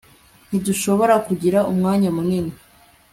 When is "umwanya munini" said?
1.71-2.53